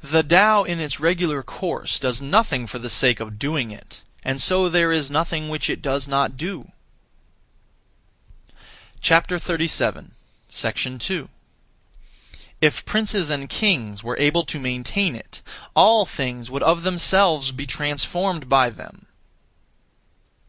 [0.00, 4.42] The Tao in its regular course does nothing (for the sake of doing it), and
[4.42, 6.72] so there is nothing which it does not do.
[9.00, 9.22] 2.
[12.60, 15.40] If princes and kings were able to maintain it,
[15.76, 19.06] all things would of themselves be transformed by them.